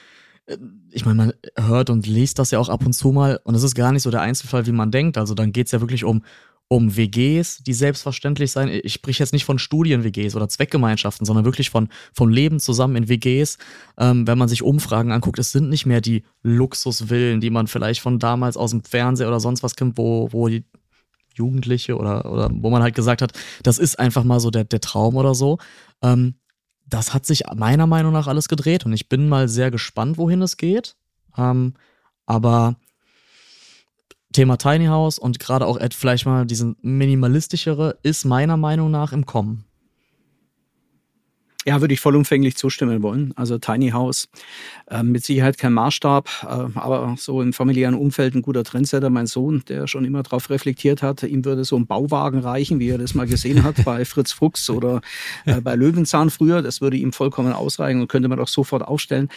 [0.45, 0.57] äh,
[0.89, 3.63] ich meine, man hört und liest das ja auch ab und zu mal und es
[3.63, 5.17] ist gar nicht so der Einzelfall, wie man denkt.
[5.17, 6.23] Also dann geht es ja wirklich um
[6.67, 8.69] um WGs, die selbstverständlich sein.
[8.69, 13.09] Ich spreche jetzt nicht von Studien-WGs oder Zweckgemeinschaften, sondern wirklich von, von Leben zusammen in
[13.09, 13.57] WGs.
[13.99, 18.01] Ähm, wenn man sich Umfragen anguckt, es sind nicht mehr die Luxusvillen, die man vielleicht
[18.01, 20.63] von damals aus dem Fernseher oder sonst was kennt, wo, wo die
[21.35, 24.81] Jugendliche oder, oder wo man halt gesagt hat, das ist einfach mal so der, der
[24.81, 25.59] Traum oder so.
[26.01, 26.35] Ähm,
[26.87, 30.41] das hat sich meiner Meinung nach alles gedreht und ich bin mal sehr gespannt, wohin
[30.41, 30.95] es geht.
[31.37, 31.73] Ähm,
[32.25, 32.77] aber
[34.35, 39.25] Thema Tiny House und gerade auch vielleicht mal diesen minimalistischere ist meiner Meinung nach im
[39.25, 39.63] Kommen.
[41.67, 43.33] Ja, würde ich vollumfänglich zustimmen wollen.
[43.35, 44.29] Also Tiny House,
[44.85, 49.09] äh, mit Sicherheit kein Maßstab, äh, aber so im familiären Umfeld ein guter Trendsetter.
[49.09, 52.89] Mein Sohn, der schon immer darauf reflektiert hat, ihm würde so ein Bauwagen reichen, wie
[52.89, 55.01] er das mal gesehen hat bei Fritz Fuchs oder
[55.45, 56.61] äh, bei Löwenzahn früher.
[56.61, 59.29] Das würde ihm vollkommen ausreichen und könnte man auch sofort aufstellen.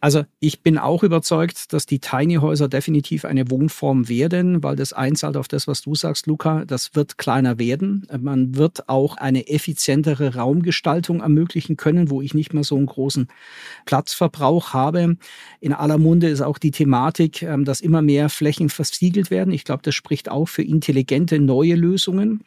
[0.00, 4.92] Also ich bin auch überzeugt, dass die Tiny Häuser definitiv eine Wohnform werden, weil das
[4.92, 6.64] einzahlt auf das, was du sagst, Luca.
[6.64, 8.06] Das wird kleiner werden.
[8.20, 13.28] Man wird auch eine effizientere Raumgestaltung ermöglichen können, wo ich nicht mehr so einen großen
[13.84, 15.16] Platzverbrauch habe.
[15.60, 19.52] In aller Munde ist auch die Thematik, ähm, dass immer mehr Flächen versiegelt werden.
[19.52, 22.44] Ich glaube, das spricht auch für intelligente neue Lösungen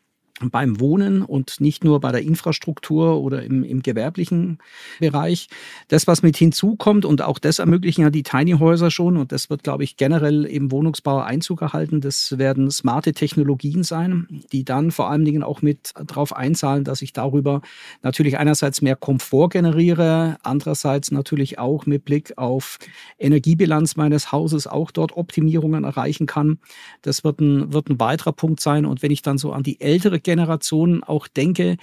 [0.49, 4.57] beim Wohnen und nicht nur bei der Infrastruktur oder im, im gewerblichen
[4.99, 5.47] Bereich.
[5.89, 9.49] Das, was mit hinzukommt, und auch das ermöglichen ja die Tiny Häuser schon, und das
[9.49, 14.91] wird, glaube ich, generell im Wohnungsbau Einzug erhalten, das werden smarte Technologien sein, die dann
[14.91, 17.61] vor allen Dingen auch mit darauf einzahlen, dass ich darüber
[18.01, 22.79] natürlich einerseits mehr Komfort generiere, andererseits natürlich auch mit Blick auf
[23.19, 26.59] Energiebilanz meines Hauses auch dort Optimierungen erreichen kann.
[27.01, 28.85] Das wird ein, wird ein weiterer Punkt sein.
[28.85, 31.75] Und wenn ich dann so an die ältere Generationen auch denke,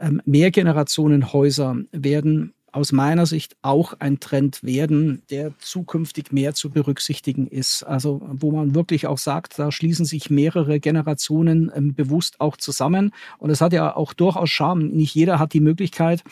[0.00, 7.46] ähm, Mehrgenerationenhäuser werden aus meiner Sicht auch ein Trend werden, der zukünftig mehr zu berücksichtigen
[7.46, 7.84] ist.
[7.84, 13.12] Also wo man wirklich auch sagt, da schließen sich mehrere Generationen ähm, bewusst auch zusammen.
[13.38, 14.88] Und es hat ja auch durchaus Charme.
[14.88, 16.24] Nicht jeder hat die Möglichkeit,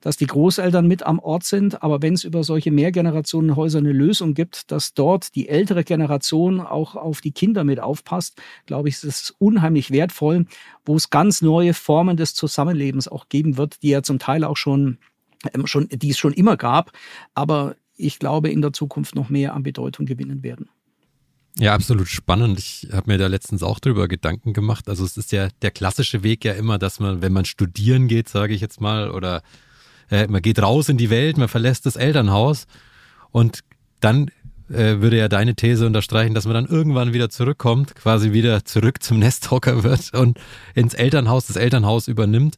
[0.00, 1.82] dass die Großeltern mit am Ort sind.
[1.82, 6.96] Aber wenn es über solche Mehrgenerationenhäuser eine Lösung gibt, dass dort die ältere Generation auch
[6.96, 10.46] auf die Kinder mit aufpasst, glaube ich, ist es unheimlich wertvoll,
[10.86, 14.56] wo es ganz neue Formen des Zusammenlebens auch geben wird, die ja zum Teil auch
[14.56, 14.96] schon
[15.64, 16.92] schon, die es schon immer gab,
[17.34, 20.68] aber ich glaube in der Zukunft noch mehr an Bedeutung gewinnen werden.
[21.58, 22.58] Ja, absolut spannend.
[22.58, 24.88] Ich habe mir da letztens auch drüber Gedanken gemacht.
[24.88, 28.28] Also es ist ja der klassische Weg ja immer, dass man, wenn man studieren geht,
[28.28, 29.42] sage ich jetzt mal, oder
[30.10, 32.66] äh, man geht raus in die Welt, man verlässt das Elternhaus
[33.30, 33.60] und
[34.00, 34.30] dann
[34.70, 39.02] äh, würde ja deine These unterstreichen, dass man dann irgendwann wieder zurückkommt, quasi wieder zurück
[39.02, 40.38] zum Nesthocker wird und
[40.74, 42.56] ins Elternhaus, das Elternhaus übernimmt.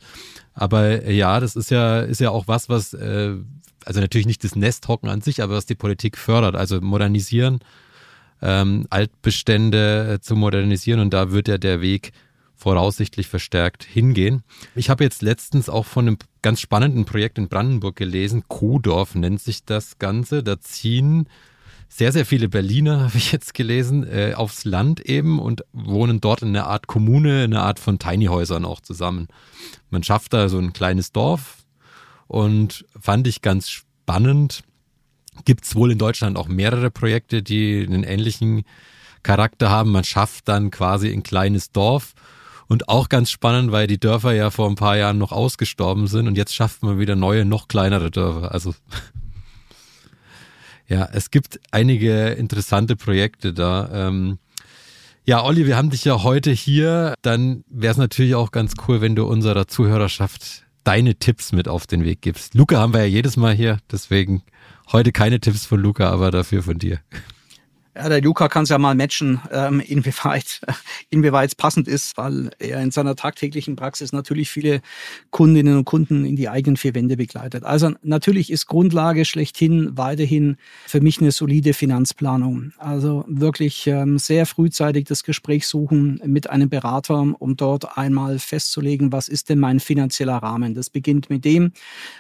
[0.55, 3.35] Aber äh, ja, das ist ja, ist ja auch was, was, äh,
[3.85, 7.61] also natürlich nicht das Nesthocken an sich, aber was die Politik fördert, also modernisieren,
[8.43, 12.13] ähm, Altbestände zu modernisieren und da wird ja der Weg
[12.57, 14.43] voraussichtlich verstärkt hingehen.
[14.75, 19.41] Ich habe jetzt letztens auch von einem ganz spannenden Projekt in Brandenburg gelesen, Kuhdorf nennt
[19.41, 20.43] sich das Ganze.
[20.43, 21.29] Da ziehen
[21.97, 26.43] sehr, sehr viele Berliner, habe ich jetzt gelesen, äh, aufs Land eben und wohnen dort
[26.43, 29.29] in einer Art Kommune, in einer Art von Tiny-Häusern auch zusammen.
[29.91, 31.59] Man schafft da so ein kleines Dorf
[32.27, 34.65] und fand ich ganz spannend.
[35.45, 38.65] Gibt es wohl in Deutschland auch mehrere Projekte, die einen ähnlichen
[39.23, 39.93] Charakter haben.
[39.93, 42.15] Man schafft dann quasi ein kleines Dorf
[42.67, 46.27] und auch ganz spannend, weil die Dörfer ja vor ein paar Jahren noch ausgestorben sind
[46.27, 48.51] und jetzt schafft man wieder neue, noch kleinere Dörfer.
[48.51, 48.75] Also
[50.87, 54.09] ja, es gibt einige interessante Projekte da.
[54.09, 54.39] Ähm,
[55.25, 57.15] ja, Olli, wir haben dich ja heute hier.
[57.23, 61.87] Dann wäre es natürlich auch ganz cool, wenn du unserer Zuhörerschaft deine Tipps mit auf
[61.87, 62.55] den Weg gibst.
[62.55, 64.43] Luca haben wir ja jedes Mal hier, deswegen
[64.93, 67.01] heute keine Tipps von Luca, aber dafür von dir.
[67.97, 70.61] Ja, der Luca kann es ja mal matchen, ähm, inwieweit,
[71.11, 74.81] inwieweit es passend ist, weil er in seiner tagtäglichen Praxis natürlich viele
[75.31, 77.63] Kundinnen und Kunden in die eigenen vier Wände begleitet.
[77.63, 80.57] Also natürlich ist Grundlage schlechthin weiterhin
[80.89, 82.73] für mich eine solide Finanzplanung.
[82.79, 89.13] Also wirklich ähm, sehr frühzeitig das Gespräch suchen mit einem Berater, um dort einmal festzulegen,
[89.13, 90.75] was ist denn mein finanzieller Rahmen.
[90.75, 91.71] Das beginnt mit dem,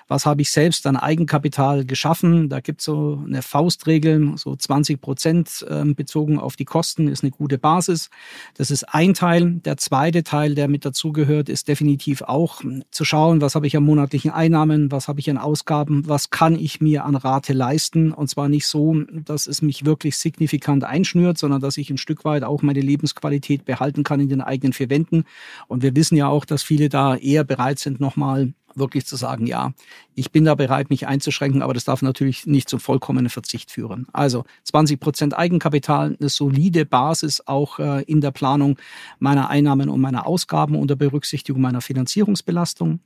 [0.06, 2.48] was habe ich selbst an Eigenkapital geschaffen.
[2.48, 7.22] Da gibt es so eine Faustregel, so 20 Prozent ähm, bezogen auf die Kosten ist
[7.22, 8.10] eine gute Basis.
[8.56, 9.60] Das ist ein Teil.
[9.64, 13.76] Der zweite Teil, der mit dazugehört, ist definitiv auch hm, zu schauen, was habe ich
[13.76, 18.12] an monatlichen Einnahmen, was habe ich an Ausgaben, was kann ich mir an Rate leisten.
[18.12, 22.24] Und zwar nicht so, dass es mich wirklich signifikant einschnürt, sondern dass ich ein Stück
[22.24, 25.24] weit auch meine Lebensqualität behalten kann in den eigenen vier Wänden.
[25.68, 29.46] Und wir wissen ja auch, dass viele da eher bereit sind, nochmal wirklich zu sagen,
[29.46, 29.72] ja,
[30.14, 34.06] ich bin da bereit, mich einzuschränken, aber das darf natürlich nicht zum vollkommenen Verzicht führen.
[34.12, 38.78] Also 20 Prozent Eigenkapital, eine solide Basis auch äh, in der Planung
[39.18, 43.00] meiner Einnahmen und meiner Ausgaben unter Berücksichtigung meiner Finanzierungsbelastung.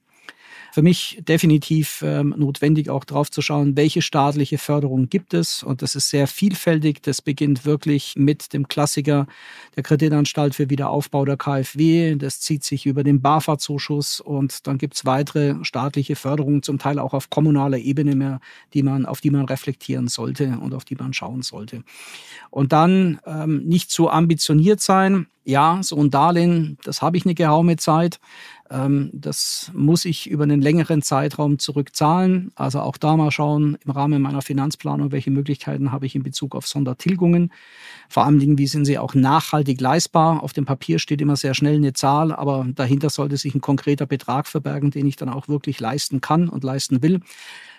[0.72, 5.62] Für mich definitiv ähm, notwendig, auch drauf zu schauen, welche staatliche Förderung gibt es.
[5.62, 7.02] Und das ist sehr vielfältig.
[7.02, 9.26] Das beginnt wirklich mit dem Klassiker
[9.76, 12.16] der Kreditanstalt für Wiederaufbau der KfW.
[12.16, 16.98] Das zieht sich über den BAFA-Zuschuss und dann gibt es weitere staatliche Förderungen, zum Teil
[16.98, 18.40] auch auf kommunaler Ebene mehr,
[18.74, 21.82] die man, auf die man reflektieren sollte und auf die man schauen sollte.
[22.50, 25.26] Und dann ähm, nicht zu ambitioniert sein.
[25.44, 28.20] Ja, so ein Darlehen, das habe ich eine geraume Zeit.
[28.70, 32.52] Ähm, das muss ich über einen längeren Zeitraum zurückzahlen.
[32.54, 36.54] Also auch da mal schauen im Rahmen meiner Finanzplanung, welche Möglichkeiten habe ich in Bezug
[36.54, 37.52] auf Sondertilgungen.
[38.08, 40.42] Vor allen Dingen, wie sind sie auch nachhaltig leistbar?
[40.42, 44.06] Auf dem Papier steht immer sehr schnell eine Zahl, aber dahinter sollte sich ein konkreter
[44.06, 47.20] Betrag verbergen, den ich dann auch wirklich leisten kann und leisten will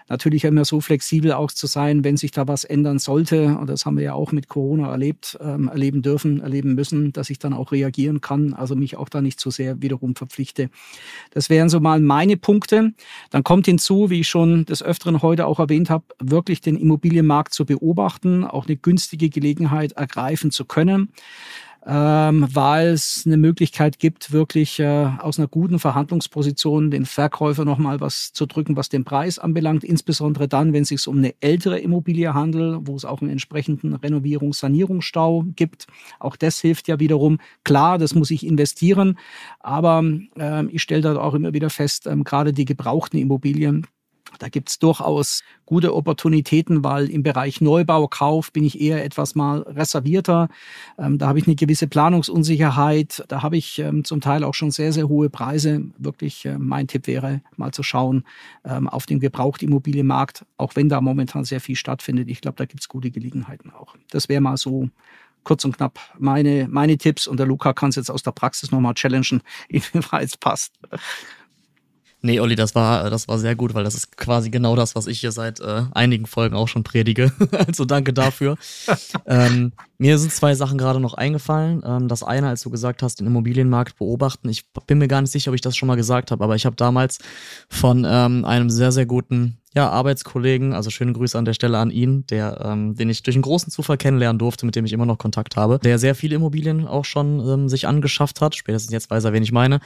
[0.10, 3.58] natürlich immer so flexibel auch zu sein, wenn sich da was ändern sollte.
[3.58, 7.30] Und das haben wir ja auch mit Corona erlebt, ähm, erleben dürfen, erleben müssen, dass
[7.30, 10.70] ich dann auch reagieren kann, also mich auch da nicht zu so sehr wiederum verpflichte.
[11.32, 12.94] Das wären so mal meine Punkte.
[13.30, 17.54] Dann kommt hinzu, wie ich schon des Öfteren heute auch erwähnt habe, wirklich den Immobilienmarkt
[17.54, 21.10] zu beobachten, auch eine günstige Gelegenheit ergreifen zu können
[21.86, 28.02] ähm, weil es eine Möglichkeit gibt, wirklich äh, aus einer guten Verhandlungsposition den Verkäufer nochmal
[28.02, 31.80] was zu drücken, was den Preis anbelangt, insbesondere dann, wenn es sich um eine ältere
[31.80, 35.88] Immobilie handelt, wo es auch einen entsprechenden Renovierungs-, Sanierungsstau gibt.
[36.20, 37.40] Auch das hilft ja wiederum.
[37.64, 39.18] Klar, das muss ich investieren,
[39.60, 40.04] aber
[40.38, 43.88] äh, ich stelle da auch immer wieder fest, äh, gerade die gebrauchten Immobilien,
[44.38, 49.36] da gibt es durchaus gute Opportunitäten, weil im Bereich Neubau, Kauf bin ich eher etwas
[49.36, 50.50] mal reservierter.
[50.98, 53.24] Ähm, da habe ich eine gewisse Planungsunsicherheit.
[53.28, 55.84] Da habe ich ähm, zum Teil auch schon sehr, sehr hohe Preise.
[55.98, 58.24] Wirklich äh, mein Tipp wäre, mal zu schauen
[58.66, 62.30] ähm, auf dem Gebrauchtimmobilienmarkt, auch wenn da momentan sehr viel stattfindet.
[62.30, 63.96] Ich glaube, da gibt es gute Gelegenheiten auch.
[64.12, 64.90] Das wäre mal so
[65.44, 67.28] kurz und knapp meine, meine Tipps.
[67.28, 70.74] Und der Luca kann es jetzt aus der Praxis nochmal challengen, inwieweit es passt.
[72.22, 75.08] Nee, Olli, das war, das war sehr gut, weil das ist quasi genau das, was
[75.08, 77.32] ich hier seit äh, einigen Folgen auch schon predige.
[77.52, 78.58] also danke dafür.
[79.26, 81.82] ähm, mir sind zwei Sachen gerade noch eingefallen.
[81.86, 84.50] Ähm, das eine, als du gesagt hast, den Immobilienmarkt beobachten.
[84.50, 86.66] Ich bin mir gar nicht sicher, ob ich das schon mal gesagt habe, aber ich
[86.66, 87.20] habe damals
[87.70, 91.92] von ähm, einem sehr, sehr guten ja, Arbeitskollegen, also schöne Grüße an der Stelle an
[91.92, 95.06] ihn, der, ähm, den ich durch einen großen Zufall kennenlernen durfte, mit dem ich immer
[95.06, 98.56] noch Kontakt habe, der sehr viele Immobilien auch schon ähm, sich angeschafft hat.
[98.56, 99.80] Spätestens jetzt weiß er, wen ich meine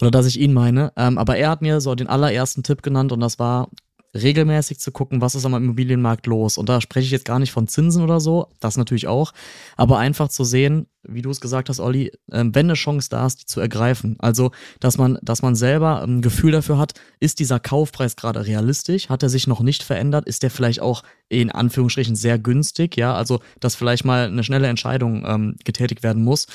[0.00, 0.92] oder dass ich ihn meine.
[0.96, 3.68] Ähm, aber er hat mir so den allerersten Tipp genannt und das war,
[4.14, 6.58] regelmäßig zu gucken, was ist am Immobilienmarkt los.
[6.58, 9.32] Und da spreche ich jetzt gar nicht von Zinsen oder so, das natürlich auch,
[9.76, 13.26] aber einfach zu sehen, wie du es gesagt hast, Olli, ähm, wenn eine Chance da
[13.26, 14.16] ist, die zu ergreifen.
[14.18, 19.08] Also, dass man, dass man selber ein Gefühl dafür hat, ist dieser Kaufpreis gerade realistisch?
[19.08, 20.26] Hat er sich noch nicht verändert?
[20.26, 22.96] Ist der vielleicht auch in Anführungsstrichen sehr günstig?
[22.96, 26.46] Ja, also, dass vielleicht mal eine schnelle Entscheidung ähm, getätigt werden muss,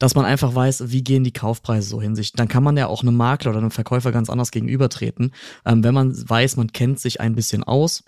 [0.00, 2.38] dass man einfach weiß, wie gehen die Kaufpreise so hinsicht.
[2.40, 5.32] Dann kann man ja auch einem Makler oder einem Verkäufer ganz anders gegenübertreten,
[5.64, 8.02] ähm, wenn man weiß, man kennt sich ein bisschen aus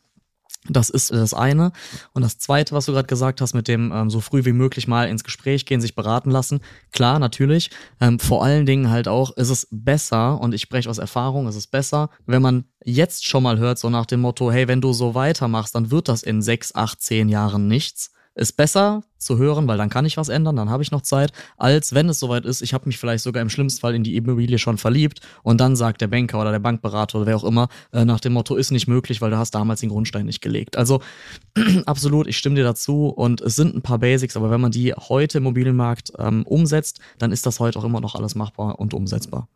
[0.68, 1.72] das ist das eine.
[2.12, 4.88] Und das zweite, was du gerade gesagt hast, mit dem ähm, so früh wie möglich
[4.88, 6.60] mal ins Gespräch gehen, sich beraten lassen.
[6.92, 7.70] Klar, natürlich.
[8.00, 11.56] Ähm, vor allen Dingen halt auch, ist es besser, und ich spreche aus Erfahrung, ist
[11.56, 14.92] es besser, wenn man jetzt schon mal hört, so nach dem Motto, hey, wenn du
[14.92, 19.68] so weitermachst, dann wird das in sechs, acht, zehn Jahren nichts ist besser zu hören,
[19.68, 22.44] weil dann kann ich was ändern, dann habe ich noch Zeit, als wenn es soweit
[22.44, 25.60] ist, ich habe mich vielleicht sogar im schlimmsten Fall in die Immobilie schon verliebt und
[25.60, 28.56] dann sagt der Banker oder der Bankberater oder wer auch immer äh, nach dem Motto,
[28.56, 30.76] ist nicht möglich, weil du hast damals den Grundstein nicht gelegt.
[30.76, 31.00] Also
[31.86, 34.92] absolut, ich stimme dir dazu und es sind ein paar Basics, aber wenn man die
[34.92, 38.94] heute im Immobilienmarkt ähm, umsetzt, dann ist das heute auch immer noch alles machbar und
[38.94, 39.48] umsetzbar.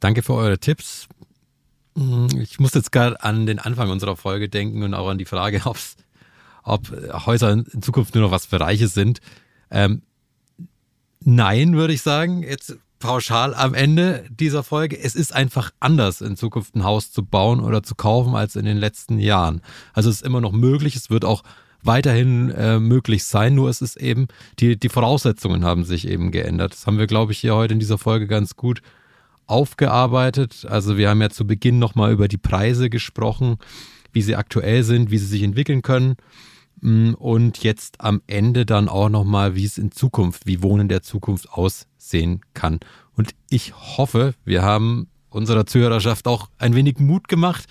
[0.00, 1.06] Danke für eure Tipps.
[2.40, 5.60] Ich muss jetzt gerade an den Anfang unserer Folge denken und auch an die Frage,
[5.66, 5.96] ob es
[6.62, 6.90] ob
[7.26, 9.20] Häuser in Zukunft nur noch was für Reiche sind.
[9.70, 10.02] Ähm,
[11.20, 14.98] nein, würde ich sagen, jetzt pauschal am Ende dieser Folge.
[14.98, 18.64] Es ist einfach anders, in Zukunft ein Haus zu bauen oder zu kaufen als in
[18.64, 19.60] den letzten Jahren.
[19.92, 21.42] Also es ist immer noch möglich, es wird auch
[21.82, 24.28] weiterhin äh, möglich sein, nur es ist eben,
[24.60, 26.74] die, die Voraussetzungen haben sich eben geändert.
[26.74, 28.82] Das haben wir, glaube ich, hier heute in dieser Folge ganz gut
[29.46, 30.64] aufgearbeitet.
[30.68, 33.56] Also wir haben ja zu Beginn nochmal über die Preise gesprochen,
[34.12, 36.14] wie sie aktuell sind, wie sie sich entwickeln können.
[36.82, 41.02] Mm, und jetzt am Ende dann auch nochmal, wie es in Zukunft, wie Wohnen der
[41.02, 42.80] Zukunft aussehen kann.
[43.16, 47.66] Und ich hoffe, wir haben unserer Zuhörerschaft auch ein wenig Mut gemacht.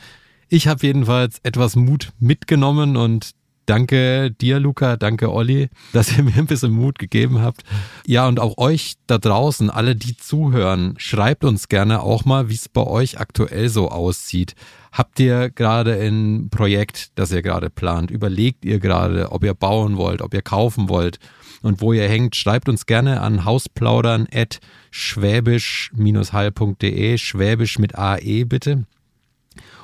[0.47, 3.31] Ich habe jedenfalls etwas Mut mitgenommen und
[3.65, 7.63] Danke dir, Luca, danke Olli, dass ihr mir ein bisschen Mut gegeben habt.
[8.05, 12.55] Ja, und auch euch da draußen, alle, die zuhören, schreibt uns gerne auch mal, wie
[12.55, 14.55] es bei euch aktuell so aussieht.
[14.91, 18.11] Habt ihr gerade ein Projekt, das ihr gerade plant?
[18.11, 21.19] Überlegt ihr gerade, ob ihr bauen wollt, ob ihr kaufen wollt
[21.61, 22.35] und wo ihr hängt?
[22.35, 24.59] Schreibt uns gerne an hausplaudern at
[24.89, 28.83] schwäbisch-hall.de, schwäbisch mit AE bitte.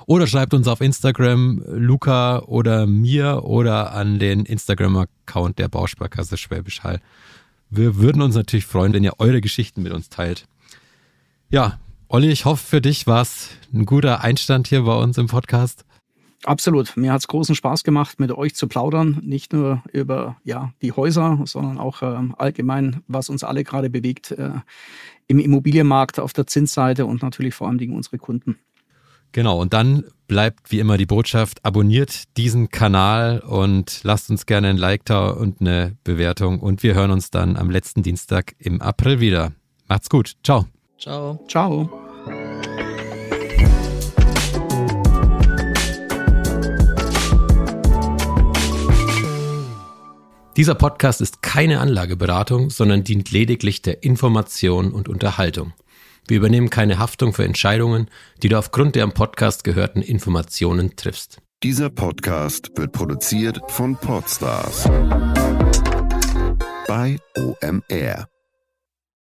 [0.07, 6.81] Oder schreibt uns auf Instagram Luca oder mir oder an den Instagram-Account der Bausparkasse Schwäbisch
[6.81, 7.01] Hall.
[7.69, 10.45] Wir würden uns natürlich freuen, wenn ihr eure Geschichten mit uns teilt.
[11.49, 11.77] Ja,
[12.07, 15.83] Olli, ich hoffe, für dich war es ein guter Einstand hier bei uns im Podcast.
[16.45, 16.95] Absolut.
[16.95, 19.19] Mir hat es großen Spaß gemacht, mit euch zu plaudern.
[19.23, 24.31] Nicht nur über ja, die Häuser, sondern auch äh, allgemein, was uns alle gerade bewegt
[24.31, 24.51] äh,
[25.27, 28.57] im Immobilienmarkt auf der Zinsseite und natürlich vor allem unsere Kunden.
[29.31, 34.69] Genau, und dann bleibt wie immer die Botschaft, abonniert diesen Kanal und lasst uns gerne
[34.69, 36.59] ein Like da und eine Bewertung.
[36.59, 39.53] Und wir hören uns dann am letzten Dienstag im April wieder.
[39.87, 40.33] Macht's gut.
[40.43, 40.65] Ciao.
[40.97, 41.39] Ciao.
[41.47, 41.89] Ciao.
[50.57, 55.73] Dieser Podcast ist keine Anlageberatung, sondern dient lediglich der Information und Unterhaltung.
[56.27, 58.09] Wir übernehmen keine Haftung für Entscheidungen,
[58.43, 61.41] die du aufgrund der im Podcast gehörten Informationen triffst.
[61.63, 64.83] Dieser Podcast wird produziert von Podstars
[66.87, 68.27] bei OMR.